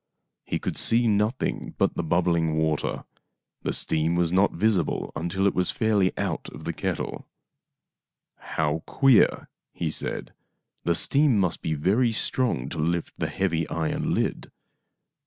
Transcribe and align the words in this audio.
He 0.45 0.57
could 0.57 0.77
see 0.79 1.07
nothing 1.07 1.75
but 1.77 1.93
the 1.93 2.01
bubbling 2.01 2.55
water. 2.57 3.03
The 3.61 3.71
steam 3.71 4.15
was 4.15 4.31
not 4.31 4.51
visible 4.53 5.11
until 5.15 5.41
after 5.41 5.49
it 5.49 5.53
was 5.55 5.69
fairly 5.69 6.11
out 6.17 6.49
of 6.49 6.63
the 6.63 6.73
kettle." 6.73 7.27
How 8.55 8.81
queer!" 8.87 9.47
he 9.81 9.91
said." 9.91 10.33
The 10.85 10.95
steam 10.95 11.37
must 11.37 11.61
be 11.61 11.75
very 11.75 12.13
strong 12.13 12.67
to 12.69 12.79
lift 12.79 13.19
the 13.19 13.29
heavy 13.29 13.69
iron 13.69 14.15
lid. 14.15 14.51